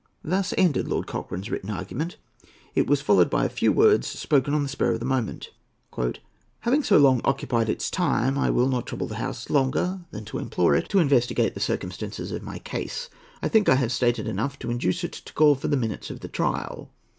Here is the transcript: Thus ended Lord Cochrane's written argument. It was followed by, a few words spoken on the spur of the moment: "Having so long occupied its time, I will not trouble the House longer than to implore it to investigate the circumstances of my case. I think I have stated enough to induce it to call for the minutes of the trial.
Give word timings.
Thus 0.23 0.51
ended 0.57 0.87
Lord 0.87 1.05
Cochrane's 1.05 1.51
written 1.51 1.69
argument. 1.69 2.17
It 2.73 2.87
was 2.87 3.01
followed 3.03 3.29
by, 3.29 3.45
a 3.45 3.49
few 3.49 3.71
words 3.71 4.07
spoken 4.07 4.51
on 4.55 4.63
the 4.63 4.67
spur 4.67 4.93
of 4.93 4.99
the 4.99 5.05
moment: 5.05 5.51
"Having 6.61 6.83
so 6.85 6.97
long 6.97 7.21
occupied 7.23 7.69
its 7.69 7.91
time, 7.91 8.35
I 8.35 8.49
will 8.49 8.67
not 8.67 8.87
trouble 8.87 9.05
the 9.05 9.17
House 9.21 9.51
longer 9.51 9.99
than 10.09 10.25
to 10.25 10.39
implore 10.39 10.73
it 10.75 10.89
to 10.89 10.97
investigate 10.97 11.53
the 11.53 11.59
circumstances 11.59 12.31
of 12.31 12.41
my 12.41 12.57
case. 12.57 13.11
I 13.43 13.47
think 13.47 13.69
I 13.69 13.75
have 13.75 13.91
stated 13.91 14.27
enough 14.27 14.57
to 14.57 14.71
induce 14.71 15.03
it 15.03 15.11
to 15.13 15.33
call 15.33 15.53
for 15.53 15.67
the 15.67 15.77
minutes 15.77 16.09
of 16.09 16.21
the 16.21 16.27
trial. 16.29 16.89